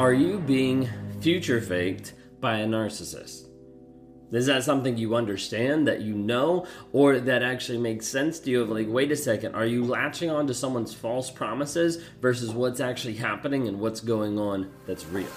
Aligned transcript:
Are 0.00 0.14
you 0.14 0.38
being 0.38 0.88
future 1.20 1.60
faked 1.60 2.14
by 2.40 2.60
a 2.60 2.66
narcissist? 2.66 3.48
Is 4.32 4.46
that 4.46 4.64
something 4.64 4.96
you 4.96 5.14
understand, 5.14 5.86
that 5.88 6.00
you 6.00 6.14
know, 6.14 6.66
or 6.94 7.20
that 7.20 7.42
actually 7.42 7.76
makes 7.76 8.08
sense 8.08 8.40
to 8.40 8.50
you? 8.50 8.62
Of 8.62 8.70
like, 8.70 8.86
wait 8.88 9.12
a 9.12 9.16
second, 9.16 9.54
are 9.54 9.66
you 9.66 9.84
latching 9.84 10.30
on 10.30 10.46
to 10.46 10.54
someone's 10.54 10.94
false 10.94 11.30
promises 11.30 12.02
versus 12.22 12.50
what's 12.50 12.80
actually 12.80 13.16
happening 13.16 13.68
and 13.68 13.78
what's 13.78 14.00
going 14.00 14.38
on 14.38 14.72
that's 14.86 15.04
real? 15.04 15.28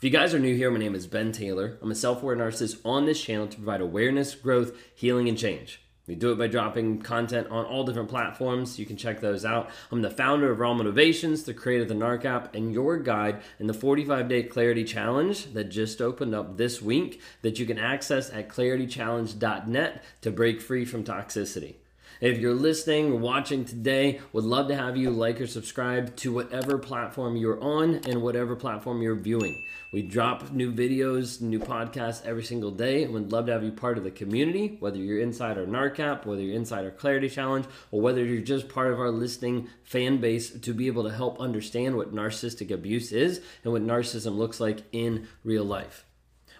If 0.00 0.04
you 0.04 0.10
guys 0.10 0.32
are 0.32 0.38
new 0.38 0.56
here, 0.56 0.70
my 0.70 0.78
name 0.78 0.94
is 0.94 1.06
Ben 1.06 1.30
Taylor. 1.30 1.76
I'm 1.82 1.90
a 1.90 1.94
self 1.94 2.22
aware 2.22 2.34
narcissist 2.34 2.78
on 2.86 3.04
this 3.04 3.22
channel 3.22 3.46
to 3.46 3.56
provide 3.58 3.82
awareness, 3.82 4.34
growth, 4.34 4.72
healing, 4.94 5.28
and 5.28 5.36
change. 5.36 5.82
We 6.06 6.14
do 6.14 6.32
it 6.32 6.38
by 6.38 6.46
dropping 6.46 7.02
content 7.02 7.48
on 7.50 7.66
all 7.66 7.84
different 7.84 8.08
platforms. 8.08 8.78
You 8.78 8.86
can 8.86 8.96
check 8.96 9.20
those 9.20 9.44
out. 9.44 9.68
I'm 9.92 10.00
the 10.00 10.08
founder 10.08 10.50
of 10.50 10.58
Raw 10.58 10.72
Motivations, 10.72 11.42
the 11.42 11.52
creator 11.52 11.82
of 11.82 11.90
the 11.90 11.94
NARC 11.96 12.24
app, 12.24 12.54
and 12.54 12.72
your 12.72 12.96
guide 12.96 13.42
in 13.58 13.66
the 13.66 13.74
45 13.74 14.26
day 14.26 14.42
clarity 14.42 14.84
challenge 14.84 15.52
that 15.52 15.64
just 15.64 16.00
opened 16.00 16.34
up 16.34 16.56
this 16.56 16.80
week 16.80 17.20
that 17.42 17.58
you 17.58 17.66
can 17.66 17.78
access 17.78 18.30
at 18.30 18.48
claritychallenge.net 18.48 20.02
to 20.22 20.30
break 20.30 20.62
free 20.62 20.86
from 20.86 21.04
toxicity. 21.04 21.74
If 22.20 22.36
you're 22.36 22.52
listening 22.52 23.12
or 23.12 23.16
watching 23.16 23.64
today, 23.64 24.20
would 24.34 24.44
love 24.44 24.68
to 24.68 24.76
have 24.76 24.94
you 24.94 25.08
like 25.08 25.40
or 25.40 25.46
subscribe 25.46 26.14
to 26.16 26.34
whatever 26.34 26.76
platform 26.76 27.34
you're 27.34 27.58
on 27.64 27.94
and 28.06 28.20
whatever 28.20 28.54
platform 28.54 29.00
you're 29.00 29.14
viewing. 29.14 29.64
We 29.90 30.02
drop 30.02 30.52
new 30.52 30.70
videos, 30.70 31.40
new 31.40 31.58
podcasts 31.58 32.22
every 32.26 32.42
single 32.42 32.72
day, 32.72 33.04
and 33.04 33.14
would 33.14 33.32
love 33.32 33.46
to 33.46 33.52
have 33.52 33.64
you 33.64 33.72
part 33.72 33.96
of 33.96 34.04
the 34.04 34.10
community, 34.10 34.76
whether 34.80 34.98
you're 34.98 35.22
inside 35.22 35.56
our 35.56 35.64
NARC 35.64 35.98
app, 35.98 36.26
whether 36.26 36.42
you're 36.42 36.56
inside 36.56 36.84
our 36.84 36.90
Clarity 36.90 37.30
Challenge, 37.30 37.64
or 37.90 38.02
whether 38.02 38.22
you're 38.22 38.42
just 38.42 38.68
part 38.68 38.92
of 38.92 39.00
our 39.00 39.10
listening 39.10 39.70
fan 39.82 40.18
base 40.18 40.50
to 40.50 40.74
be 40.74 40.88
able 40.88 41.04
to 41.04 41.14
help 41.14 41.40
understand 41.40 41.96
what 41.96 42.14
narcissistic 42.14 42.70
abuse 42.70 43.12
is 43.12 43.40
and 43.64 43.72
what 43.72 43.82
narcissism 43.82 44.36
looks 44.36 44.60
like 44.60 44.82
in 44.92 45.26
real 45.42 45.64
life. 45.64 46.04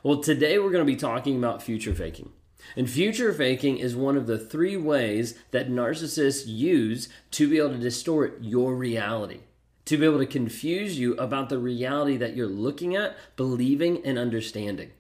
Well, 0.03 0.23
today 0.23 0.59
we're 0.59 0.73
going 0.73 0.87
to 0.87 0.91
be 0.91 0.97
talking 0.97 1.37
about 1.37 1.63
future 1.63 1.95
faking. 1.95 2.33
And 2.77 2.89
future 2.89 3.33
faking 3.33 3.79
is 3.79 3.97
one 3.97 4.17
of 4.17 4.27
the 4.27 4.39
three 4.39 4.77
ways 4.77 5.39
that 5.51 5.71
narcissists 5.71 6.47
use 6.47 7.09
to 7.33 7.49
be 7.49 7.59
able 7.59 7.71
to 7.71 7.79
distort 7.79 8.39
your 8.41 8.75
reality, 8.75 9.41
to 9.87 9.97
be 9.97 10.07
able 10.07 10.19
to 10.19 10.27
confuse 10.27 10.99
you 10.99 11.15
about 11.15 11.49
the 11.49 11.59
reality 11.59 12.17
that 12.17 12.37
you're 12.37 12.47
looking 12.47 12.95
at, 12.97 13.17
believing, 13.37 14.05
and 14.05 14.19
understanding. 14.19 14.93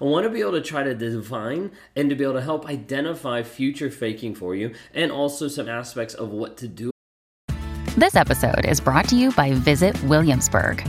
I 0.00 0.04
want 0.04 0.24
to 0.24 0.30
be 0.30 0.40
able 0.40 0.52
to 0.52 0.60
try 0.60 0.82
to 0.82 0.94
define 0.94 1.72
and 1.96 2.10
to 2.10 2.16
be 2.16 2.24
able 2.24 2.34
to 2.34 2.42
help 2.42 2.66
identify 2.66 3.42
future 3.42 3.90
faking 3.90 4.34
for 4.34 4.54
you 4.54 4.74
and 4.94 5.10
also 5.10 5.48
some 5.48 5.68
aspects 5.68 6.14
of 6.14 6.30
what 6.30 6.56
to 6.58 6.68
do. 6.68 6.90
This 7.96 8.14
episode 8.14 8.66
is 8.66 8.80
brought 8.80 9.08
to 9.08 9.16
you 9.16 9.32
by 9.32 9.52
Visit 9.52 10.00
Williamsburg. 10.04 10.88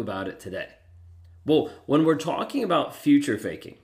about 0.00 0.28
it 0.28 0.40
today? 0.40 0.68
Well, 1.44 1.70
when 1.86 2.04
we're 2.04 2.16
talking 2.16 2.62
about 2.62 2.94
future 2.94 3.38
faking, 3.38 3.76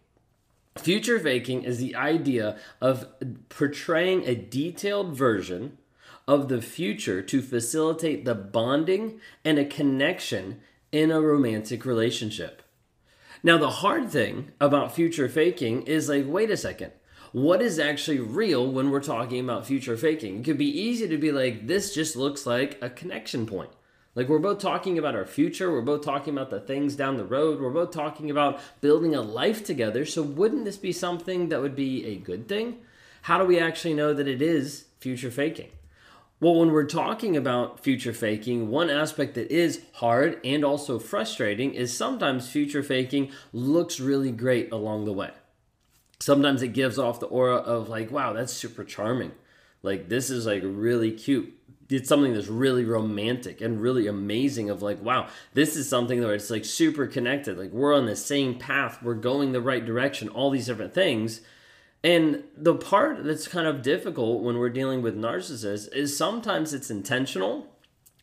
future 0.76 1.18
faking 1.18 1.64
is 1.64 1.78
the 1.78 1.94
idea 1.94 2.58
of 2.80 3.06
portraying 3.48 4.24
a 4.24 4.34
detailed 4.34 5.16
version 5.16 5.78
of 6.26 6.48
the 6.48 6.62
future 6.62 7.22
to 7.22 7.42
facilitate 7.42 8.24
the 8.24 8.34
bonding 8.34 9.20
and 9.44 9.58
a 9.58 9.64
connection 9.64 10.60
in 10.92 11.10
a 11.10 11.20
romantic 11.20 11.84
relationship. 11.84 12.62
Now, 13.42 13.58
the 13.58 13.70
hard 13.70 14.10
thing 14.10 14.52
about 14.60 14.94
future 14.94 15.28
faking 15.28 15.82
is 15.82 16.08
like, 16.08 16.24
wait 16.26 16.50
a 16.50 16.56
second. 16.56 16.92
What 17.32 17.60
is 17.60 17.78
actually 17.78 18.20
real 18.20 18.70
when 18.70 18.90
we're 18.90 19.00
talking 19.00 19.40
about 19.40 19.66
future 19.66 19.96
faking? 19.96 20.40
It 20.40 20.44
could 20.44 20.58
be 20.58 20.80
easy 20.80 21.08
to 21.08 21.18
be 21.18 21.30
like, 21.30 21.66
this 21.66 21.94
just 21.94 22.16
looks 22.16 22.46
like 22.46 22.78
a 22.80 22.88
connection 22.88 23.46
point. 23.46 23.70
Like, 24.18 24.28
we're 24.28 24.40
both 24.40 24.58
talking 24.58 24.98
about 24.98 25.14
our 25.14 25.24
future. 25.24 25.70
We're 25.70 25.80
both 25.80 26.04
talking 26.04 26.34
about 26.34 26.50
the 26.50 26.58
things 26.58 26.96
down 26.96 27.18
the 27.18 27.24
road. 27.24 27.60
We're 27.60 27.70
both 27.70 27.92
talking 27.92 28.32
about 28.32 28.58
building 28.80 29.14
a 29.14 29.20
life 29.20 29.64
together. 29.64 30.04
So, 30.04 30.22
wouldn't 30.22 30.64
this 30.64 30.76
be 30.76 30.90
something 30.90 31.50
that 31.50 31.60
would 31.60 31.76
be 31.76 32.04
a 32.04 32.16
good 32.16 32.48
thing? 32.48 32.78
How 33.22 33.38
do 33.38 33.44
we 33.44 33.60
actually 33.60 33.94
know 33.94 34.12
that 34.12 34.26
it 34.26 34.42
is 34.42 34.86
future 34.98 35.30
faking? 35.30 35.68
Well, 36.40 36.56
when 36.56 36.72
we're 36.72 36.88
talking 36.88 37.36
about 37.36 37.78
future 37.78 38.12
faking, 38.12 38.70
one 38.70 38.90
aspect 38.90 39.36
that 39.36 39.52
is 39.52 39.82
hard 39.92 40.40
and 40.42 40.64
also 40.64 40.98
frustrating 40.98 41.74
is 41.74 41.96
sometimes 41.96 42.50
future 42.50 42.82
faking 42.82 43.30
looks 43.52 44.00
really 44.00 44.32
great 44.32 44.72
along 44.72 45.04
the 45.04 45.12
way. 45.12 45.30
Sometimes 46.18 46.60
it 46.60 46.72
gives 46.72 46.98
off 46.98 47.20
the 47.20 47.26
aura 47.26 47.58
of, 47.58 47.88
like, 47.88 48.10
wow, 48.10 48.32
that's 48.32 48.52
super 48.52 48.82
charming. 48.82 49.30
Like, 49.84 50.08
this 50.08 50.28
is 50.28 50.44
like 50.44 50.62
really 50.64 51.12
cute 51.12 51.54
did 51.88 52.06
something 52.06 52.34
that's 52.34 52.48
really 52.48 52.84
romantic 52.84 53.60
and 53.60 53.80
really 53.80 54.06
amazing 54.06 54.70
of 54.70 54.82
like 54.82 55.02
wow 55.02 55.26
this 55.54 55.74
is 55.74 55.88
something 55.88 56.22
where 56.22 56.34
it's 56.34 56.50
like 56.50 56.64
super 56.64 57.06
connected. 57.06 57.58
Like 57.58 57.72
we're 57.72 57.94
on 57.94 58.06
the 58.06 58.16
same 58.16 58.58
path. 58.58 59.02
We're 59.02 59.14
going 59.14 59.52
the 59.52 59.60
right 59.60 59.84
direction 59.84 60.28
all 60.28 60.50
these 60.50 60.66
different 60.66 60.94
things. 60.94 61.40
And 62.04 62.44
the 62.56 62.76
part 62.76 63.24
that's 63.24 63.48
kind 63.48 63.66
of 63.66 63.82
difficult 63.82 64.42
when 64.42 64.56
we're 64.58 64.68
dealing 64.68 65.02
with 65.02 65.16
narcissists 65.16 65.92
is 65.92 66.16
sometimes 66.16 66.72
it's 66.72 66.90
intentional 66.90 67.66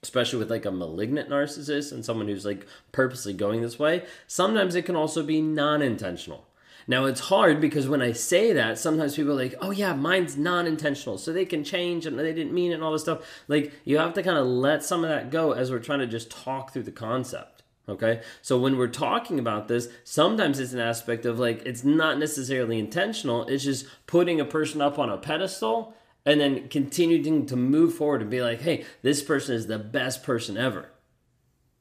especially 0.05 0.37
with 0.37 0.51
like 0.51 0.65
a 0.65 0.71
malignant 0.71 1.29
narcissist 1.29 1.91
and 1.91 2.05
someone 2.05 2.27
who's 2.27 2.45
like 2.45 2.67
purposely 2.91 3.33
going 3.33 3.63
this 3.63 3.79
way. 3.79 4.05
Sometimes 4.27 4.75
it 4.75 4.83
can 4.83 4.95
also 4.95 5.23
be 5.23 5.41
non-intentional 5.41 6.45
now 6.87 7.05
it's 7.05 7.21
hard 7.21 7.59
because 7.59 7.87
when 7.87 8.01
I 8.01 8.11
say 8.11 8.53
that, 8.53 8.77
sometimes 8.77 9.15
people 9.15 9.31
are 9.31 9.43
like, 9.43 9.55
"Oh 9.61 9.71
yeah, 9.71 9.93
mine's 9.93 10.37
non-intentional, 10.37 11.17
so 11.17 11.31
they 11.33 11.45
can 11.45 11.63
change 11.63 12.05
and 12.05 12.17
they 12.17 12.33
didn't 12.33 12.53
mean 12.53 12.71
it 12.71 12.75
and 12.75 12.83
all 12.83 12.91
this 12.91 13.01
stuff." 13.01 13.43
Like 13.47 13.73
you 13.83 13.97
have 13.97 14.13
to 14.13 14.23
kind 14.23 14.37
of 14.37 14.45
let 14.45 14.83
some 14.83 15.03
of 15.03 15.09
that 15.09 15.31
go 15.31 15.51
as 15.51 15.71
we're 15.71 15.79
trying 15.79 15.99
to 15.99 16.07
just 16.07 16.29
talk 16.29 16.71
through 16.71 16.83
the 16.83 16.91
concept. 16.91 17.63
Okay, 17.87 18.21
so 18.41 18.59
when 18.59 18.77
we're 18.77 18.87
talking 18.87 19.37
about 19.37 19.67
this, 19.67 19.89
sometimes 20.03 20.59
it's 20.59 20.73
an 20.73 20.79
aspect 20.79 21.25
of 21.25 21.39
like 21.39 21.61
it's 21.65 21.83
not 21.83 22.17
necessarily 22.17 22.79
intentional. 22.79 23.45
It's 23.47 23.63
just 23.63 23.85
putting 24.07 24.39
a 24.39 24.45
person 24.45 24.81
up 24.81 24.97
on 24.97 25.09
a 25.09 25.17
pedestal 25.17 25.93
and 26.25 26.41
then 26.41 26.67
continuing 26.69 27.45
to 27.45 27.55
move 27.55 27.93
forward 27.93 28.21
and 28.21 28.31
be 28.31 28.41
like, 28.41 28.61
"Hey, 28.61 28.85
this 29.03 29.21
person 29.21 29.55
is 29.55 29.67
the 29.67 29.77
best 29.79 30.23
person 30.23 30.57
ever." 30.57 30.89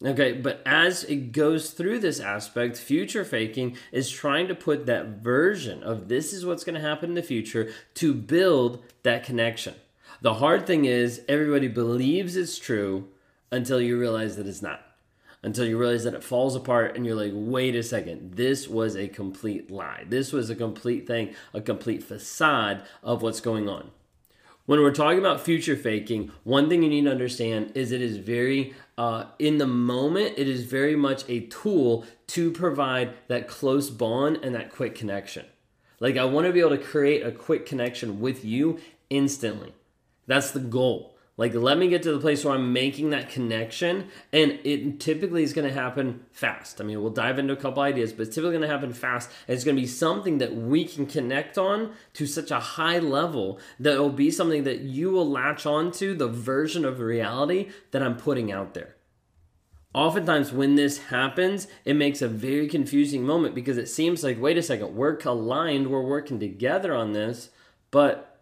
Okay, 0.04 0.32
but 0.32 0.60
as 0.66 1.04
it 1.04 1.32
goes 1.32 1.70
through 1.70 2.00
this 2.00 2.20
aspect, 2.20 2.76
future 2.76 3.24
faking 3.24 3.78
is 3.90 4.10
trying 4.10 4.48
to 4.48 4.54
put 4.54 4.84
that 4.84 5.22
version 5.22 5.82
of 5.82 6.08
this 6.08 6.34
is 6.34 6.44
what's 6.44 6.62
going 6.62 6.74
to 6.74 6.86
happen 6.86 7.10
in 7.10 7.14
the 7.14 7.22
future 7.22 7.72
to 7.94 8.12
build 8.12 8.82
that 9.02 9.24
connection. 9.24 9.74
The 10.20 10.34
hard 10.34 10.66
thing 10.66 10.84
is, 10.84 11.22
everybody 11.26 11.68
believes 11.68 12.36
it's 12.36 12.58
true 12.58 13.08
until 13.50 13.80
you 13.80 13.98
realize 13.98 14.36
that 14.36 14.46
it's 14.46 14.60
not. 14.60 14.82
Until 15.42 15.64
you 15.64 15.78
realize 15.78 16.04
that 16.04 16.14
it 16.14 16.24
falls 16.24 16.54
apart 16.54 16.96
and 16.96 17.06
you're 17.06 17.14
like, 17.14 17.32
wait 17.34 17.74
a 17.74 17.82
second, 17.82 18.34
this 18.34 18.68
was 18.68 18.96
a 18.96 19.08
complete 19.08 19.70
lie. 19.70 20.04
This 20.06 20.32
was 20.32 20.50
a 20.50 20.54
complete 20.54 21.06
thing, 21.06 21.34
a 21.54 21.60
complete 21.62 22.02
facade 22.02 22.82
of 23.02 23.22
what's 23.22 23.40
going 23.40 23.70
on. 23.70 23.90
When 24.66 24.80
we're 24.80 24.92
talking 24.92 25.18
about 25.18 25.42
future 25.42 25.76
faking, 25.76 26.32
one 26.42 26.70
thing 26.70 26.82
you 26.82 26.88
need 26.88 27.04
to 27.04 27.10
understand 27.10 27.72
is 27.74 27.92
it 27.92 28.00
is 28.00 28.16
very, 28.16 28.72
uh, 28.96 29.26
in 29.38 29.58
the 29.58 29.66
moment, 29.66 30.38
it 30.38 30.48
is 30.48 30.64
very 30.64 30.96
much 30.96 31.22
a 31.28 31.40
tool 31.40 32.06
to 32.28 32.50
provide 32.50 33.12
that 33.28 33.46
close 33.46 33.90
bond 33.90 34.38
and 34.42 34.54
that 34.54 34.72
quick 34.72 34.94
connection. 34.94 35.44
Like, 36.00 36.16
I 36.16 36.24
want 36.24 36.46
to 36.46 36.52
be 36.52 36.60
able 36.60 36.70
to 36.70 36.78
create 36.78 37.26
a 37.26 37.30
quick 37.30 37.66
connection 37.66 38.20
with 38.20 38.42
you 38.42 38.80
instantly. 39.10 39.74
That's 40.26 40.52
the 40.52 40.60
goal. 40.60 41.13
Like, 41.36 41.52
let 41.52 41.78
me 41.78 41.88
get 41.88 42.04
to 42.04 42.12
the 42.12 42.20
place 42.20 42.44
where 42.44 42.54
I'm 42.54 42.72
making 42.72 43.10
that 43.10 43.28
connection, 43.28 44.08
and 44.32 44.52
it 44.62 45.00
typically 45.00 45.42
is 45.42 45.52
going 45.52 45.66
to 45.66 45.74
happen 45.74 46.24
fast. 46.30 46.80
I 46.80 46.84
mean, 46.84 47.02
we'll 47.02 47.10
dive 47.10 47.40
into 47.40 47.52
a 47.52 47.56
couple 47.56 47.82
ideas, 47.82 48.12
but 48.12 48.28
it's 48.28 48.36
typically 48.36 48.52
going 48.52 48.62
to 48.62 48.68
happen 48.68 48.92
fast. 48.92 49.30
And 49.48 49.56
it's 49.56 49.64
going 49.64 49.74
to 49.74 49.82
be 49.82 49.88
something 49.88 50.38
that 50.38 50.54
we 50.54 50.84
can 50.84 51.06
connect 51.06 51.58
on 51.58 51.92
to 52.12 52.26
such 52.28 52.52
a 52.52 52.60
high 52.60 53.00
level 53.00 53.58
that 53.80 53.96
it 53.96 53.98
will 53.98 54.10
be 54.10 54.30
something 54.30 54.62
that 54.62 54.80
you 54.80 55.10
will 55.10 55.28
latch 55.28 55.66
onto 55.66 56.14
the 56.14 56.28
version 56.28 56.84
of 56.84 57.00
reality 57.00 57.70
that 57.90 58.02
I'm 58.02 58.16
putting 58.16 58.52
out 58.52 58.74
there. 58.74 58.94
Oftentimes, 59.92 60.52
when 60.52 60.76
this 60.76 60.98
happens, 60.98 61.66
it 61.84 61.94
makes 61.94 62.22
a 62.22 62.28
very 62.28 62.68
confusing 62.68 63.24
moment 63.24 63.56
because 63.56 63.76
it 63.76 63.88
seems 63.88 64.22
like, 64.22 64.40
wait 64.40 64.58
a 64.58 64.62
second, 64.62 64.94
we're 64.94 65.18
aligned, 65.24 65.88
we're 65.88 66.00
working 66.00 66.38
together 66.38 66.94
on 66.94 67.12
this, 67.12 67.50
but 67.90 68.40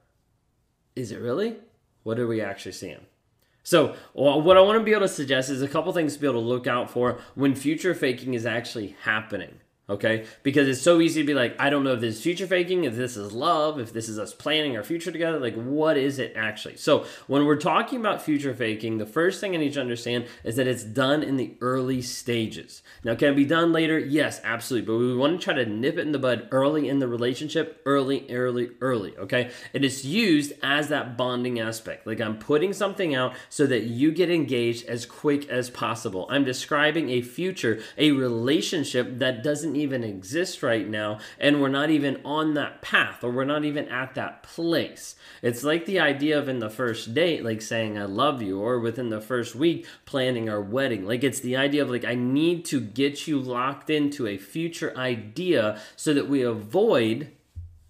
is 0.95 1.11
it 1.11 1.21
really? 1.21 1.57
What 2.03 2.19
are 2.19 2.27
we 2.27 2.41
actually 2.41 2.73
seeing? 2.73 3.07
So, 3.65 3.95
what 4.13 4.57
I 4.57 4.61
want 4.61 4.79
to 4.81 4.85
be 4.85 4.91
able 4.91 5.03
to 5.03 5.09
suggest 5.09 5.49
is 5.49 5.63
a 5.63 5.69
couple 5.69 5.93
things 5.93 6.15
to 6.15 6.21
be 6.21 6.27
able 6.27 6.41
to 6.41 6.47
look 6.47 6.67
out 6.67 6.91
for 6.91 7.21
when 7.35 7.55
future 7.55 7.95
faking 7.95 8.35
is 8.35 8.45
actually 8.45 8.97
happening 9.03 9.61
okay? 9.93 10.25
Because 10.43 10.69
it's 10.69 10.81
so 10.81 11.01
easy 11.01 11.21
to 11.21 11.27
be 11.27 11.35
like, 11.35 11.55
I 11.61 11.71
don't 11.71 11.85
know 11.85 11.93
if 11.93 12.01
this 12.01 12.17
is 12.17 12.23
future 12.23 12.47
faking, 12.47 12.85
if 12.85 12.97
this 12.97 13.17
is 13.17 13.33
love, 13.33 13.79
if 13.79 13.93
this 13.93 14.09
is 14.09 14.19
us 14.19 14.33
planning 14.33 14.77
our 14.77 14.83
future 14.83 15.13
together. 15.13 15.39
Like, 15.39 15.55
what 15.55 15.97
is 15.97 16.19
it 16.19 16.33
actually? 16.35 16.77
So, 16.77 17.05
when 17.27 17.45
we're 17.45 17.57
talking 17.57 18.01
about 18.01 18.23
future 18.23 18.55
faking, 18.55 18.99
the 18.99 19.07
first 19.07 19.41
thing 19.41 19.55
I 19.55 19.59
need 19.59 19.75
to 19.75 19.81
understand 19.81 20.27
is 20.45 20.57
that 20.57 20.67
it's 20.67 20.85
done 20.85 21.23
in 21.23 21.37
the 21.37 21.55
early 21.61 22.01
stages. 22.03 22.83
Now, 23.05 23.15
can 23.15 23.35
it 23.35 23.37
be 23.37 23.45
done 23.45 23.73
later? 23.73 23.99
Yes, 23.99 24.41
absolutely. 24.43 24.87
But 24.87 24.99
we 24.99 25.17
want 25.17 25.39
to 25.39 25.45
try 25.45 25.55
to 25.55 25.67
nip 25.67 25.99
it 25.99 26.07
in 26.07 26.13
the 26.13 26.19
bud 26.19 26.49
early 26.51 26.89
in 26.89 26.99
the 26.99 27.09
relationship, 27.09 27.83
early, 27.85 28.27
early, 28.31 28.71
early, 28.81 29.17
okay? 29.19 29.51
And 29.75 29.83
It 29.83 29.87
is 29.87 30.07
used 30.07 30.53
as 30.63 30.89
that 30.89 31.17
bonding 31.17 31.59
aspect. 31.59 32.07
Like, 32.07 32.21
I'm 32.21 32.39
putting 32.39 32.73
something 32.73 33.17
out 33.17 33.35
so 33.49 33.67
that 33.67 33.83
you 33.83 34.13
get 34.13 34.31
engaged 34.31 34.87
as 34.87 35.05
quick 35.05 35.49
as 35.49 35.71
possible. 35.71 36.29
I'm 36.31 36.45
describing 36.45 37.11
a 37.11 37.21
future, 37.21 37.83
a 37.99 38.13
relationship 38.13 39.19
that 39.19 39.43
doesn't 39.43 39.75
even 39.83 40.03
exist 40.05 40.63
right 40.63 40.89
now, 40.89 41.19
and 41.39 41.61
we're 41.61 41.69
not 41.69 41.91
even 41.91 42.21
on 42.25 42.55
that 42.55 42.81
path, 42.81 43.23
or 43.23 43.31
we're 43.31 43.45
not 43.45 43.65
even 43.65 43.89
at 43.89 44.15
that 44.15 44.43
place. 44.43 45.15
It's 45.43 45.63
like 45.63 45.85
the 45.85 46.01
idea 46.01 46.39
of 46.39 46.49
in 46.49 46.61
the 46.61 46.71
first 46.71 47.13
date, 47.13 47.45
like 47.45 47.61
saying, 47.61 47.99
I 47.99 48.05
love 48.05 48.41
you, 48.41 48.61
or 48.61 48.81
within 48.81 49.11
the 49.11 49.21
first 49.21 49.55
week, 49.55 49.87
planning 50.07 50.49
our 50.49 50.63
wedding. 50.63 51.05
Like 51.05 51.25
it's 51.25 51.41
the 51.41 51.57
idea 51.57 51.83
of 51.83 51.91
like, 51.91 52.05
I 52.05 52.15
need 52.15 52.65
to 52.67 52.81
get 52.81 53.27
you 53.27 53.39
locked 53.39 53.91
into 53.91 54.27
a 54.27 54.39
future 54.39 54.97
idea 54.97 55.81
so 55.97 56.15
that 56.15 56.29
we 56.29 56.43
avoid 56.43 57.33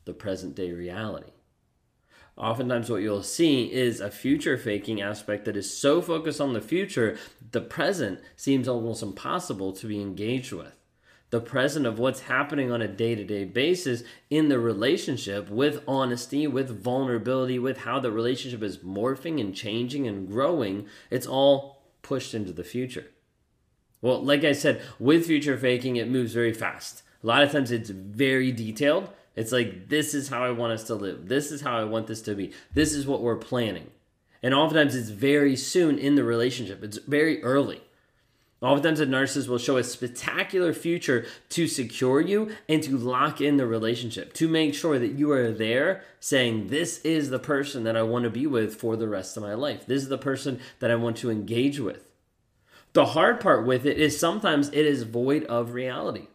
the 0.05 0.15
present 0.15 0.56
day 0.56 0.73
reality 0.73 1.33
oftentimes 2.37 2.91
what 2.91 3.03
you'll 3.03 3.23
see 3.23 3.73
is 3.73 4.00
a 4.00 4.11
future 4.11 4.56
faking 4.56 5.00
aspect 5.00 5.44
that 5.44 5.56
is 5.56 5.77
so 5.77 6.00
focused 6.00 6.41
on 6.41 6.53
the 6.53 6.61
future, 6.61 7.17
the 7.53 7.61
present 7.61 8.21
seems 8.37 8.69
almost 8.69 9.03
impossible 9.03 9.73
to 9.73 9.87
be 9.87 10.00
engaged 10.00 10.53
with 10.53 10.77
the 11.32 11.40
present 11.40 11.87
of 11.87 11.99
what's 11.99 12.20
happening 12.20 12.70
on 12.70 12.82
a 12.82 12.87
day 12.87 13.14
to 13.14 13.25
day 13.25 13.43
basis 13.43 14.05
in 14.29 14.50
the 14.50 14.58
relationship 14.58 15.49
with 15.49 15.82
honesty, 15.88 16.46
with 16.46 16.69
vulnerability, 16.69 17.58
with 17.58 17.79
how 17.79 17.99
the 17.99 18.12
relationship 18.12 18.62
is 18.62 18.79
morphing 18.79 19.40
and 19.40 19.55
changing 19.55 20.06
and 20.06 20.29
growing. 20.29 20.87
It's 21.11 21.26
all 21.26 21.84
pushed 22.02 22.34
into 22.34 22.52
the 22.52 22.62
future. 22.62 23.06
Well, 24.02 24.23
like 24.23 24.44
I 24.44 24.52
said, 24.52 24.82
with 24.99 25.25
future 25.25 25.56
faking, 25.56 25.96
it 25.96 26.11
moves 26.11 26.34
very 26.34 26.52
fast. 26.52 27.02
A 27.25 27.26
lot 27.26 27.43
of 27.43 27.50
times 27.50 27.70
it's 27.70 27.88
very 27.88 28.52
detailed. 28.52 29.08
It's 29.34 29.52
like, 29.52 29.88
this 29.88 30.12
is 30.12 30.29
how 30.29 30.44
I 30.44 30.50
want 30.50 30.75
us 30.75 30.84
to 30.84 30.94
live. 30.94 31.29
This 31.29 31.50
is 31.50 31.62
how 31.62 31.79
I 31.79 31.84
want 31.84 32.08
this 32.08 32.20
to 32.23 32.34
be. 32.34 32.52
This 32.75 32.93
is 32.93 33.06
what 33.06 33.23
we're 33.23 33.37
planning. 33.37 33.90
And 34.43 34.52
oftentimes 34.52 34.94
it's 34.94 35.08
very 35.08 35.56
soon 35.56 35.99
in 35.99 36.14
the 36.14 36.25
relationship, 36.25 36.84
it's 36.84 36.99
very 36.99 37.43
early. 37.43 37.81
Oftentimes, 38.62 39.00
a 39.00 39.06
narcissist 39.06 39.49
will 39.49 39.59
show 39.59 39.76
a 39.76 39.82
spectacular 39.82 40.73
future 40.73 41.26
to 41.49 41.67
secure 41.67 42.20
you 42.20 42.55
and 42.69 42.81
to 42.85 42.97
lock 42.97 43.41
in 43.41 43.56
the 43.56 43.67
relationship, 43.67 44.32
to 44.35 44.49
make 44.49 44.73
sure 44.73 45.00
that 45.00 45.19
you 45.19 45.32
are 45.32 45.50
there 45.50 46.05
saying, 46.20 46.69
This 46.69 47.00
is 47.00 47.31
the 47.31 47.41
person 47.41 47.82
that 47.82 47.97
I 47.97 48.03
want 48.05 48.23
to 48.23 48.31
be 48.31 48.47
with 48.47 48.76
for 48.76 48.97
the 48.97 49.09
rest 49.09 49.37
of 49.37 49.43
my 49.43 49.55
life. 49.55 49.85
This 49.87 50.03
is 50.03 50.09
the 50.09 50.17
person 50.17 50.61
that 50.79 50.93
I 50.93 50.94
want 50.94 51.17
to 51.19 51.31
engage 51.31 51.81
with. 51.81 52.09
The 52.93 53.06
hard 53.06 53.41
part 53.41 53.67
with 53.67 53.85
it 53.85 53.99
is 53.99 54.19
sometimes 54.19 54.69
it 54.69 54.87
is 54.87 55.03
void 55.03 55.44
of 55.44 55.73
reality. 55.75 56.29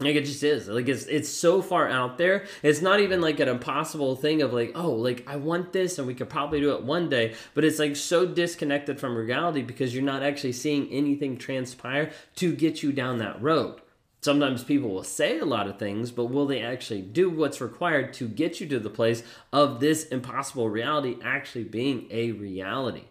Like 0.00 0.14
it 0.14 0.26
just 0.26 0.44
is. 0.44 0.68
Like 0.68 0.86
it's 0.86 1.06
it's 1.06 1.28
so 1.28 1.60
far 1.60 1.88
out 1.88 2.18
there. 2.18 2.46
It's 2.62 2.80
not 2.80 3.00
even 3.00 3.20
like 3.20 3.40
an 3.40 3.48
impossible 3.48 4.14
thing 4.14 4.42
of 4.42 4.52
like, 4.52 4.70
oh, 4.76 4.92
like 4.92 5.24
I 5.26 5.34
want 5.36 5.72
this 5.72 5.98
and 5.98 6.06
we 6.06 6.14
could 6.14 6.28
probably 6.28 6.60
do 6.60 6.72
it 6.74 6.84
one 6.84 7.08
day, 7.08 7.34
but 7.52 7.64
it's 7.64 7.80
like 7.80 7.96
so 7.96 8.24
disconnected 8.24 9.00
from 9.00 9.16
reality 9.16 9.62
because 9.62 9.92
you're 9.92 10.04
not 10.04 10.22
actually 10.22 10.52
seeing 10.52 10.88
anything 10.90 11.36
transpire 11.36 12.12
to 12.36 12.54
get 12.54 12.80
you 12.80 12.92
down 12.92 13.18
that 13.18 13.42
road. 13.42 13.80
Sometimes 14.20 14.62
people 14.62 14.90
will 14.90 15.02
say 15.02 15.40
a 15.40 15.44
lot 15.44 15.66
of 15.66 15.80
things, 15.80 16.12
but 16.12 16.26
will 16.26 16.46
they 16.46 16.60
actually 16.60 17.02
do 17.02 17.28
what's 17.28 17.60
required 17.60 18.12
to 18.14 18.28
get 18.28 18.60
you 18.60 18.68
to 18.68 18.78
the 18.78 18.90
place 18.90 19.24
of 19.52 19.80
this 19.80 20.06
impossible 20.08 20.68
reality 20.68 21.16
actually 21.24 21.64
being 21.64 22.06
a 22.12 22.30
reality? 22.30 23.04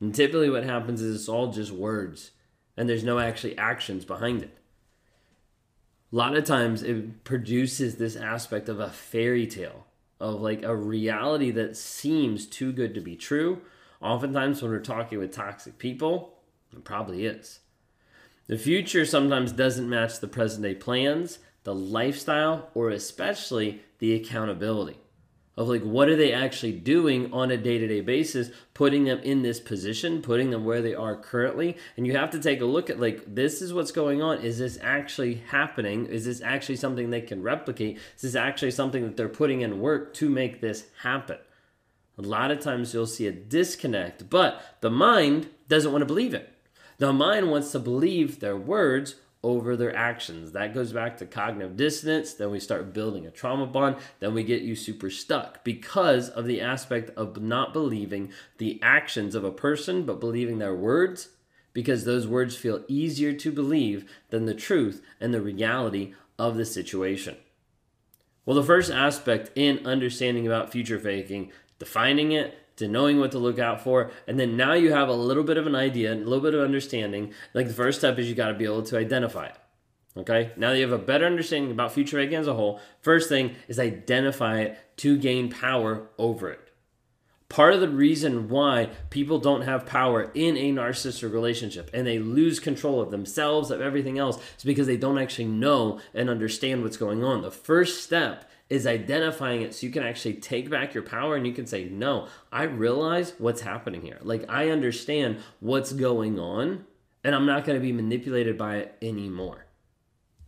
And 0.00 0.14
typically 0.14 0.50
what 0.50 0.64
happens 0.64 1.00
is 1.00 1.16
it's 1.16 1.28
all 1.30 1.50
just 1.50 1.72
words 1.72 2.32
and 2.76 2.86
there's 2.86 3.04
no 3.04 3.18
actually 3.18 3.56
actions 3.56 4.04
behind 4.04 4.42
it 4.42 4.58
a 6.16 6.24
lot 6.24 6.34
of 6.34 6.44
times 6.44 6.82
it 6.82 7.24
produces 7.24 7.96
this 7.96 8.16
aspect 8.16 8.70
of 8.70 8.80
a 8.80 8.88
fairy 8.88 9.46
tale 9.46 9.84
of 10.18 10.40
like 10.40 10.62
a 10.62 10.74
reality 10.74 11.50
that 11.50 11.76
seems 11.76 12.46
too 12.46 12.72
good 12.72 12.94
to 12.94 13.02
be 13.02 13.14
true. 13.14 13.60
Oftentimes, 14.00 14.62
when 14.62 14.70
we're 14.70 14.78
talking 14.78 15.18
with 15.18 15.34
toxic 15.34 15.76
people, 15.76 16.38
it 16.72 16.84
probably 16.84 17.26
is. 17.26 17.60
The 18.46 18.56
future 18.56 19.04
sometimes 19.04 19.52
doesn't 19.52 19.90
match 19.90 20.18
the 20.18 20.26
present 20.26 20.62
day 20.62 20.74
plans, 20.74 21.38
the 21.64 21.74
lifestyle, 21.74 22.70
or 22.72 22.88
especially 22.88 23.82
the 23.98 24.14
accountability 24.14 24.96
of 25.56 25.68
like 25.68 25.82
what 25.82 26.08
are 26.08 26.16
they 26.16 26.32
actually 26.32 26.72
doing 26.72 27.32
on 27.32 27.50
a 27.50 27.56
day-to-day 27.56 28.02
basis 28.02 28.50
putting 28.74 29.04
them 29.04 29.18
in 29.20 29.42
this 29.42 29.58
position 29.58 30.20
putting 30.20 30.50
them 30.50 30.64
where 30.64 30.82
they 30.82 30.94
are 30.94 31.16
currently? 31.16 31.76
And 31.96 32.06
you 32.06 32.16
have 32.16 32.30
to 32.30 32.40
take 32.40 32.60
a 32.60 32.66
look 32.66 32.90
at 32.90 33.00
like 33.00 33.22
this 33.34 33.62
is 33.62 33.72
what's 33.72 33.92
going 33.92 34.22
on. 34.22 34.38
Is 34.38 34.58
this 34.58 34.78
actually 34.82 35.42
happening? 35.48 36.06
Is 36.06 36.24
this 36.24 36.42
actually 36.42 36.76
something 36.76 37.10
they 37.10 37.20
can 37.20 37.42
replicate? 37.42 37.98
Is 38.16 38.22
this 38.22 38.34
actually 38.34 38.72
something 38.72 39.02
that 39.04 39.16
they're 39.16 39.28
putting 39.28 39.62
in 39.62 39.80
work 39.80 40.12
to 40.14 40.28
make 40.28 40.60
this 40.60 40.84
happen? 41.02 41.38
A 42.18 42.22
lot 42.22 42.50
of 42.50 42.60
times 42.60 42.92
you'll 42.94 43.06
see 43.06 43.26
a 43.26 43.32
disconnect 43.32 44.28
but 44.30 44.78
the 44.80 44.90
mind 44.90 45.48
doesn't 45.68 45.92
want 45.92 46.02
to 46.02 46.06
believe 46.06 46.34
it. 46.34 46.52
The 46.98 47.12
mind 47.12 47.50
wants 47.50 47.72
to 47.72 47.78
believe 47.78 48.40
their 48.40 48.56
words 48.56 49.16
over 49.42 49.76
their 49.76 49.94
actions. 49.94 50.52
That 50.52 50.74
goes 50.74 50.92
back 50.92 51.16
to 51.18 51.26
cognitive 51.26 51.76
dissonance. 51.76 52.34
Then 52.34 52.50
we 52.50 52.58
start 52.60 52.92
building 52.92 53.26
a 53.26 53.30
trauma 53.30 53.66
bond. 53.66 53.96
Then 54.18 54.34
we 54.34 54.42
get 54.42 54.62
you 54.62 54.74
super 54.74 55.10
stuck 55.10 55.62
because 55.62 56.28
of 56.28 56.46
the 56.46 56.60
aspect 56.60 57.10
of 57.16 57.40
not 57.40 57.72
believing 57.72 58.32
the 58.58 58.80
actions 58.82 59.34
of 59.34 59.44
a 59.44 59.52
person, 59.52 60.04
but 60.04 60.20
believing 60.20 60.58
their 60.58 60.74
words, 60.74 61.28
because 61.72 62.04
those 62.04 62.26
words 62.26 62.56
feel 62.56 62.84
easier 62.88 63.32
to 63.34 63.52
believe 63.52 64.10
than 64.30 64.46
the 64.46 64.54
truth 64.54 65.02
and 65.20 65.32
the 65.32 65.42
reality 65.42 66.14
of 66.38 66.56
the 66.56 66.64
situation. 66.64 67.36
Well, 68.44 68.56
the 68.56 68.62
first 68.62 68.90
aspect 68.90 69.50
in 69.54 69.86
understanding 69.86 70.46
about 70.46 70.72
future 70.72 70.98
faking, 70.98 71.50
defining 71.78 72.32
it, 72.32 72.58
to 72.76 72.88
knowing 72.88 73.18
what 73.18 73.32
to 73.32 73.38
look 73.38 73.58
out 73.58 73.80
for. 73.82 74.10
And 74.26 74.38
then 74.38 74.56
now 74.56 74.74
you 74.74 74.92
have 74.92 75.08
a 75.08 75.14
little 75.14 75.44
bit 75.44 75.56
of 75.56 75.66
an 75.66 75.74
idea, 75.74 76.12
a 76.12 76.16
little 76.16 76.40
bit 76.40 76.54
of 76.54 76.60
understanding. 76.60 77.32
Like 77.54 77.68
the 77.68 77.74
first 77.74 77.98
step 77.98 78.18
is 78.18 78.28
you 78.28 78.34
got 78.34 78.48
to 78.48 78.54
be 78.54 78.64
able 78.64 78.82
to 78.84 78.98
identify 78.98 79.46
it. 79.46 79.56
Okay, 80.16 80.52
now 80.56 80.70
that 80.70 80.76
you 80.76 80.82
have 80.88 80.98
a 80.98 81.04
better 81.04 81.26
understanding 81.26 81.70
about 81.70 81.92
future 81.92 82.16
faking 82.16 82.36
as 82.36 82.46
a 82.46 82.54
whole, 82.54 82.80
first 83.02 83.28
thing 83.28 83.54
is 83.68 83.78
identify 83.78 84.60
it 84.60 84.78
to 84.98 85.18
gain 85.18 85.50
power 85.50 86.08
over 86.16 86.50
it. 86.50 86.66
Part 87.48 87.74
of 87.74 87.80
the 87.80 87.88
reason 87.88 88.48
why 88.48 88.88
people 89.10 89.38
don't 89.38 89.62
have 89.62 89.86
power 89.86 90.32
in 90.34 90.56
a 90.56 90.72
narcissistic 90.72 91.32
relationship 91.32 91.90
and 91.92 92.06
they 92.06 92.18
lose 92.18 92.58
control 92.58 93.00
of 93.00 93.10
themselves, 93.10 93.70
of 93.70 93.80
everything 93.80 94.18
else, 94.18 94.38
is 94.56 94.64
because 94.64 94.86
they 94.86 94.96
don't 94.96 95.18
actually 95.18 95.44
know 95.44 96.00
and 96.12 96.28
understand 96.28 96.82
what's 96.82 96.96
going 96.96 97.22
on. 97.22 97.42
The 97.42 97.50
first 97.52 98.02
step 98.02 98.50
is 98.68 98.86
identifying 98.86 99.62
it 99.62 99.74
so 99.74 99.86
you 99.86 99.92
can 99.92 100.02
actually 100.02 100.34
take 100.34 100.68
back 100.68 100.92
your 100.92 101.02
power 101.02 101.36
and 101.36 101.46
you 101.46 101.52
can 101.52 101.66
say, 101.66 101.84
No, 101.84 102.28
I 102.50 102.64
realize 102.64 103.34
what's 103.38 103.60
happening 103.60 104.02
here. 104.02 104.18
Like, 104.22 104.44
I 104.48 104.70
understand 104.70 105.38
what's 105.60 105.92
going 105.92 106.38
on 106.38 106.84
and 107.22 107.34
I'm 107.34 107.46
not 107.46 107.64
going 107.64 107.78
to 107.78 107.82
be 107.82 107.92
manipulated 107.92 108.56
by 108.56 108.76
it 108.76 108.96
anymore. 109.02 109.66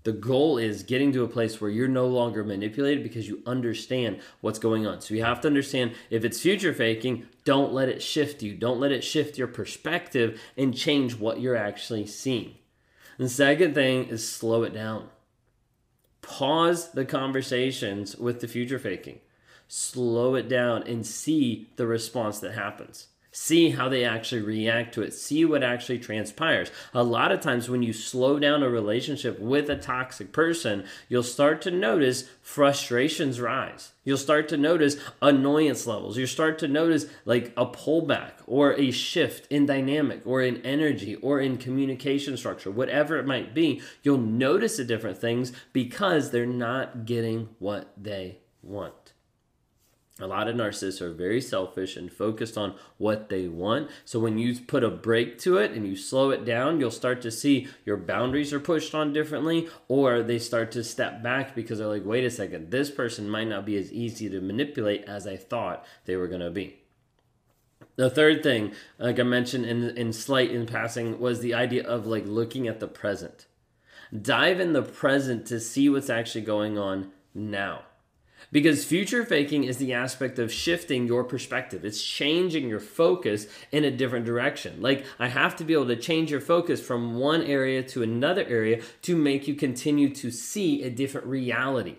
The 0.05 0.13
goal 0.13 0.59
is 0.59 0.85
getting 0.85 1.13
to 1.13 1.25
a 1.25 1.29
place 1.29 1.61
where 1.61 1.71
you're 1.71 1.89
no 1.89 2.07
longer 2.07 2.45
manipulated 2.45 3.03
because 3.03 3.29
you 3.29 3.43
understand 3.45 4.21
what's 4.41 4.59
going 4.59 4.87
on. 4.87 5.01
So 5.01 5.15
you 5.15 5.25
have 5.25 5.41
to 5.43 5.49
understand 5.49 5.93
if 6.09 6.25
it's 6.25 6.41
future 6.41 6.73
faking, 6.73 7.27
don't 7.45 7.73
let 7.73 7.89
it 7.89 8.01
shift 8.01 8.43
you. 8.43 8.55
Don't 8.55 8.81
let 8.81 8.93
it 8.93 9.05
shift 9.05 9.37
your 9.37 9.49
perspective 9.49 10.41
and 10.57 10.75
change 10.75 11.17
what 11.17 11.41
you're 11.41 11.57
actually 11.57 12.07
seeing. 12.07 12.55
The 13.19 13.29
second 13.29 13.75
thing 13.75 14.05
is 14.05 14.27
slow 14.27 14.63
it 14.63 14.73
down 14.73 15.09
pause 16.29 16.91
the 16.91 17.07
conversations 17.07 18.17
with 18.17 18.41
the 18.41 18.49
future 18.49 18.79
faking, 18.79 19.19
slow 19.67 20.35
it 20.35 20.49
down, 20.49 20.83
and 20.83 21.07
see 21.07 21.71
the 21.77 21.87
response 21.87 22.39
that 22.41 22.53
happens. 22.53 23.09
See 23.39 23.71
how 23.71 23.89
they 23.89 24.05
actually 24.05 24.43
react 24.43 24.93
to 24.93 25.03
it, 25.03 25.15
see 25.15 25.45
what 25.45 25.63
actually 25.63 25.99
transpires. 25.99 26.73
A 26.93 27.05
lot 27.05 27.31
of 27.31 27.41
times, 27.41 27.71
when 27.71 27.85
you 27.85 27.93
slow 27.93 28.39
down 28.41 28.65
a 28.65 28.69
relationship 28.69 29.39
with 29.39 29.71
a 29.71 29.77
toxic 29.77 30.33
person, 30.33 30.85
you'll 31.09 31.23
start 31.23 31.63
to 31.63 31.71
notice 31.71 32.29
frustrations 32.43 33.41
rise. 33.41 33.93
You'll 34.03 34.17
start 34.17 34.49
to 34.49 34.57
notice 34.57 34.97
annoyance 35.23 35.87
levels. 35.87 36.19
You'll 36.19 36.27
start 36.27 36.59
to 36.59 36.69
notice 36.69 37.07
like 37.25 37.53
a 37.57 37.65
pullback 37.65 38.33
or 38.47 38.73
a 38.73 38.91
shift 38.91 39.47
in 39.53 39.67
dynamic 39.67 40.23
or 40.25 40.43
in 40.43 40.61
energy 40.63 41.15
or 41.17 41.39
in 41.39 41.59
communication 41.59 42.37
structure, 42.37 42.73
whatever 42.73 43.19
it 43.19 43.27
might 43.27 43.55
be. 43.55 43.81
You'll 44.03 44.19
notice 44.19 44.79
the 44.79 44.85
different 44.85 45.19
things 45.19 45.53
because 45.73 46.33
they're 46.33 46.45
not 46.45 47.07
getting 47.07 47.51
what 47.61 47.93
they 47.97 48.39
want. 48.63 49.13
A 50.21 50.27
lot 50.27 50.49
of 50.49 50.57
narcissists 50.57 51.01
are 51.01 51.13
very 51.13 51.41
selfish 51.41 51.97
and 51.97 52.13
focused 52.13 52.59
on 52.59 52.75
what 52.97 53.29
they 53.29 53.47
want. 53.47 53.89
So 54.05 54.19
when 54.19 54.37
you 54.37 54.59
put 54.59 54.83
a 54.83 54.91
break 54.91 55.39
to 55.41 55.59
it 55.59 55.71
and 55.71 55.87
you 55.87 55.95
slow 55.95 56.31
it 56.31 56.45
down, 56.45 56.81
you'll 56.81 56.91
start 56.91 57.23
to 57.23 57.31
see 57.31 57.69
your 57.85 57.97
boundaries 57.97 58.53
are 58.53 58.59
pushed 58.59 58.97
on 58.97 59.13
differently, 59.13 59.69
or 59.87 60.23
they 60.23 60.41
start 60.41 60.73
to 60.73 60.83
step 60.83 61.23
back 61.23 61.55
because 61.55 61.79
they're 61.79 61.87
like, 61.87 62.05
wait 62.05 62.25
a 62.25 62.31
second, 62.31 62.73
this 62.73 62.91
person 62.91 63.31
might 63.31 63.47
not 63.47 63.65
be 63.65 63.77
as 63.77 63.93
easy 63.93 64.29
to 64.29 64.41
manipulate 64.41 65.05
as 65.05 65.27
I 65.27 65.37
thought 65.37 65.87
they 66.05 66.17
were 66.17 66.29
going 66.29 66.41
to 66.41 66.51
be. 66.51 66.81
The 67.95 68.11
third 68.11 68.43
thing, 68.43 68.73
like 68.99 69.21
I 69.21 69.25
mentioned 69.25 69.67
in, 69.67 69.97
in 69.97 70.13
slight 70.13 70.51
in 70.51 70.67
passing, 70.67 71.21
was 71.21 71.41
the 71.41 71.55
idea 71.55 71.85
of 71.85 72.07
like 72.07 72.27
looking 72.27 72.67
at 72.67 72.81
the 72.81 72.89
present. 72.89 73.47
Dive 74.17 74.59
in 74.59 74.73
the 74.73 74.83
present 74.83 75.47
to 75.47 75.61
see 75.61 75.89
what's 75.89 76.11
actually 76.11 76.43
going 76.43 76.77
on 76.79 77.13
now. 77.35 77.83
Because 78.51 78.85
future 78.85 79.27
faking 79.27 79.65
is 79.65 79.77
the 79.77 79.93
aspect 79.93 80.39
of 80.39 80.51
shifting 80.51 81.07
your 81.07 81.23
perspective. 81.23 81.85
It's 81.85 82.03
changing 82.03 82.69
your 82.69 82.81
focus 82.81 83.47
in 83.71 83.85
a 83.85 83.91
different 83.91 84.25
direction. 84.25 84.81
Like, 84.81 85.05
I 85.19 85.29
have 85.29 85.55
to 85.57 85.65
be 85.65 85.75
able 85.75 85.89
to 85.89 85.97
change 85.97 86.31
your 86.31 86.41
focus 86.41 86.81
from 86.81 87.17
one 87.17 87.43
area 87.43 87.83
to 87.85 88.03
another 88.03 88.45
area 88.45 88.81
to 89.03 89.17
make 89.17 89.47
you 89.47 89.55
continue 89.55 90.15
to 90.15 90.31
see 90.31 90.83
a 90.83 90.91
different 90.91 91.27
reality. 91.27 91.97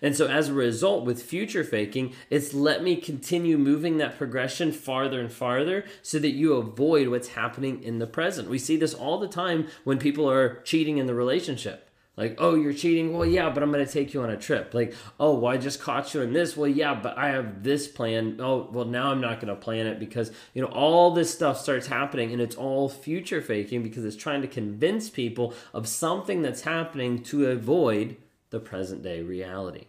And 0.00 0.14
so, 0.14 0.28
as 0.28 0.48
a 0.48 0.54
result, 0.54 1.04
with 1.04 1.20
future 1.20 1.64
faking, 1.64 2.14
it's 2.30 2.54
let 2.54 2.84
me 2.84 2.94
continue 2.94 3.58
moving 3.58 3.96
that 3.96 4.18
progression 4.18 4.70
farther 4.70 5.18
and 5.18 5.32
farther 5.32 5.84
so 6.02 6.20
that 6.20 6.30
you 6.30 6.54
avoid 6.54 7.08
what's 7.08 7.28
happening 7.28 7.82
in 7.82 7.98
the 7.98 8.06
present. 8.06 8.48
We 8.48 8.58
see 8.58 8.76
this 8.76 8.94
all 8.94 9.18
the 9.18 9.26
time 9.26 9.66
when 9.82 9.98
people 9.98 10.30
are 10.30 10.60
cheating 10.60 10.98
in 10.98 11.06
the 11.06 11.14
relationship 11.14 11.87
like, 12.18 12.34
oh, 12.38 12.56
you're 12.56 12.72
cheating? 12.72 13.16
Well, 13.16 13.24
yeah, 13.24 13.48
but 13.48 13.62
I'm 13.62 13.70
to 13.86 13.90
take 13.90 14.12
you 14.12 14.22
on 14.22 14.30
a 14.30 14.36
trip. 14.36 14.74
Like, 14.74 14.92
oh, 15.20 15.34
well, 15.34 15.52
I 15.52 15.56
just 15.56 15.80
caught 15.80 16.12
you 16.12 16.20
in 16.20 16.32
this. 16.32 16.56
Well, 16.56 16.66
yeah, 16.66 16.92
but 16.94 17.16
I 17.16 17.28
have 17.28 17.62
this 17.62 17.86
plan. 17.86 18.40
Oh, 18.40 18.68
well, 18.72 18.86
now 18.86 19.12
I'm 19.12 19.20
not 19.20 19.38
to 19.46 19.54
plan 19.54 19.86
it 19.86 20.00
because, 20.00 20.32
you 20.52 20.60
know, 20.60 20.66
all 20.68 21.12
this 21.12 21.32
stuff 21.32 21.60
starts 21.60 21.86
happening 21.86 22.32
and 22.32 22.42
it's 22.42 22.56
all 22.56 22.88
future 22.88 23.40
faking 23.40 23.84
because 23.84 24.04
it's 24.04 24.16
trying 24.16 24.42
to 24.42 24.48
convince 24.48 25.08
people 25.08 25.54
of 25.72 25.86
something 25.86 26.42
that's 26.42 26.62
happening 26.62 27.22
to 27.22 27.46
avoid 27.46 28.16
the 28.50 28.58
present 28.58 29.04
day 29.04 29.22
reality. 29.22 29.84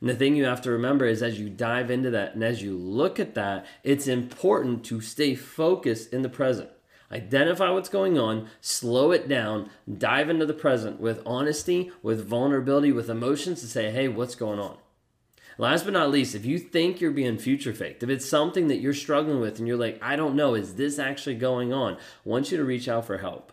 And 0.00 0.10
the 0.10 0.16
thing 0.16 0.34
you 0.34 0.46
have 0.46 0.62
to 0.62 0.72
remember 0.72 1.06
is 1.06 1.22
as 1.22 1.38
you 1.38 1.48
dive 1.48 1.92
into 1.92 2.10
that 2.10 2.34
and 2.34 2.42
as 2.42 2.60
you 2.60 2.76
look 2.76 3.20
at 3.20 3.34
that, 3.36 3.66
it's 3.84 4.08
important 4.08 4.84
to 4.86 5.00
stay 5.00 5.36
focused 5.36 6.12
in 6.12 6.22
the 6.22 6.28
present 6.28 6.70
identify 7.12 7.70
what's 7.70 7.88
going 7.88 8.18
on, 8.18 8.48
slow 8.60 9.12
it 9.12 9.28
down, 9.28 9.70
dive 9.98 10.30
into 10.30 10.46
the 10.46 10.54
present 10.54 11.00
with 11.00 11.22
honesty, 11.26 11.90
with 12.02 12.26
vulnerability, 12.26 12.92
with 12.92 13.10
emotions 13.10 13.60
to 13.60 13.66
say, 13.66 13.90
hey, 13.90 14.08
what's 14.08 14.34
going 14.34 14.58
on? 14.58 14.78
Last 15.58 15.84
but 15.84 15.92
not 15.92 16.10
least, 16.10 16.34
if 16.34 16.46
you 16.46 16.58
think 16.58 17.00
you're 17.00 17.10
being 17.10 17.36
future 17.36 17.74
faked, 17.74 18.02
if 18.02 18.08
it's 18.08 18.28
something 18.28 18.68
that 18.68 18.80
you're 18.80 18.94
struggling 18.94 19.40
with 19.40 19.58
and 19.58 19.68
you're 19.68 19.76
like, 19.76 19.98
I 20.02 20.16
don't 20.16 20.34
know, 20.34 20.54
is 20.54 20.76
this 20.76 20.98
actually 20.98 21.34
going 21.34 21.72
on? 21.72 21.94
I 21.94 21.98
want 22.24 22.50
you 22.50 22.56
to 22.56 22.64
reach 22.64 22.88
out 22.88 23.04
for 23.04 23.18
help 23.18 23.52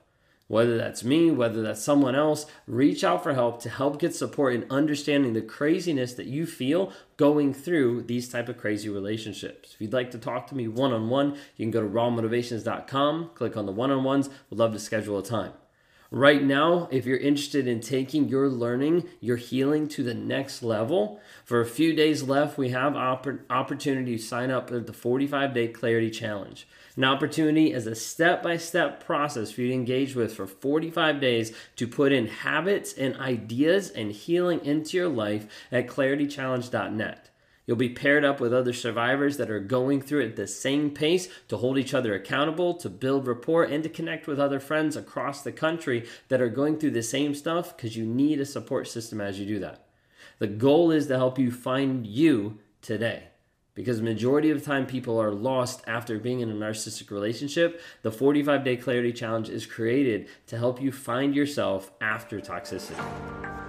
whether 0.50 0.78
that's 0.78 1.04
me, 1.04 1.32
whether 1.32 1.62
that's 1.62 1.82
someone 1.82 2.16
else, 2.16 2.48
reach 2.68 3.04
out 3.04 3.24
for 3.24 3.34
help 3.34 3.62
to 3.62 3.70
help 3.70 4.00
get 4.00 4.16
support 4.16 4.54
in 4.54 4.66
understanding 4.70 5.34
the 5.34 5.42
craziness 5.42 6.14
that 6.16 6.26
you 6.26 6.46
feel 6.46 6.92
going 7.18 7.54
through 7.54 8.02
these 8.02 8.28
type 8.28 8.50
of 8.50 8.58
crazy 8.58 8.90
relationships. 8.90 9.76
If 9.76 9.82
you'd 9.82 9.94
like 9.94 10.10
to 10.12 10.18
talk 10.18 10.48
to 10.48 10.56
me 10.56 10.68
one-on-one, 10.68 11.38
you 11.56 11.66
can 11.66 11.72
go 11.72 11.82
to 11.82 11.88
rawmotivations.com, 11.88 13.32
click 13.36 13.56
on 13.56 13.68
the 13.68 13.72
one-on-ones. 13.72 14.30
We'd 14.50 14.60
love 14.60 14.74
to 14.74 14.80
schedule 14.80 15.20
a 15.20 15.24
time. 15.24 15.54
Right 16.12 16.44
now, 16.44 16.88
if 16.92 17.06
you're 17.06 17.18
interested 17.18 17.68
in 17.68 17.82
taking 17.82 18.30
your 18.30 18.50
learning, 18.50 19.08
your 19.20 19.38
healing 19.38 19.88
to 19.90 20.02
the 20.02 20.16
next 20.16 20.64
level, 20.64 21.20
for 21.46 21.62
a 21.62 21.68
few 21.68 21.94
days 21.94 22.24
left, 22.24 22.58
we 22.58 22.70
have 22.70 22.96
opp- 22.96 23.28
opportunity 23.48 24.18
to 24.18 24.24
sign 24.24 24.50
up 24.50 24.70
for 24.70 24.80
the 24.80 24.92
45 24.92 25.54
day 25.54 25.68
clarity 25.68 26.10
challenge. 26.10 26.68
An 26.98 27.04
opportunity 27.04 27.72
is 27.72 27.86
a 27.86 27.94
step 27.94 28.42
by 28.42 28.58
step 28.58 29.06
process 29.06 29.52
for 29.52 29.62
you 29.62 29.68
to 29.68 29.74
engage 29.76 30.16
with 30.16 30.36
for 30.36 30.48
45 30.48 31.22
days 31.22 31.54
to 31.76 31.88
put 31.88 32.12
in 32.12 32.26
habits 32.26 32.92
and 32.94 33.16
ideas 33.18 33.92
and 33.92 34.12
healing 34.12 34.66
into 34.66 34.98
your 34.98 35.10
life 35.10 35.46
at 35.72 35.88
claritychallenge.net. 35.88 37.29
You'll 37.70 37.78
be 37.78 37.90
paired 37.90 38.26
up 38.26 38.40
with 38.40 38.52
other 38.52 38.74
survivors 38.74 39.38
that 39.38 39.52
are 39.52 39.60
going 39.60 40.02
through 40.02 40.22
it 40.22 40.30
at 40.30 40.36
the 40.38 40.48
same 40.48 40.90
pace 40.90 41.30
to 41.50 41.58
hold 41.58 41.78
each 41.78 41.94
other 41.94 42.16
accountable, 42.16 42.74
to 42.74 42.90
build 42.90 43.28
rapport, 43.28 43.64
and 43.64 43.84
to 43.84 43.90
connect 43.90 44.26
with 44.26 44.40
other 44.40 44.60
friends 44.60 44.96
across 44.96 45.44
the 45.44 45.52
country 45.52 46.08
that 46.30 46.42
are 46.42 46.50
going 46.50 46.80
through 46.80 46.90
the 46.90 47.04
same 47.04 47.36
stuff 47.36 47.78
because 47.78 47.96
you 47.96 48.08
need 48.08 48.40
a 48.40 48.46
support 48.46 48.88
system 48.88 49.22
as 49.22 49.40
you 49.40 49.46
do 49.46 49.60
that. 49.60 49.86
The 50.40 50.48
goal 50.48 50.90
is 50.90 51.06
to 51.10 51.18
help 51.18 51.38
you 51.38 51.52
find 51.52 52.08
you 52.08 52.58
today 52.82 53.26
because 53.76 54.02
majority 54.02 54.50
of 54.50 54.58
the 54.58 54.66
time 54.66 54.88
people 54.88 55.22
are 55.22 55.32
lost 55.32 55.84
after 55.86 56.18
being 56.18 56.40
in 56.40 56.50
a 56.50 56.56
narcissistic 56.56 57.12
relationship 57.12 57.80
the 58.02 58.12
45 58.12 58.64
day 58.64 58.78
clarity 58.78 59.14
challenge 59.14 59.48
is 59.48 59.68
created 59.68 60.28
to 60.48 60.58
help 60.58 60.82
you 60.82 60.92
find 60.92 61.36
yourself 61.36 61.92
after 62.02 62.40
toxicity 62.40 63.69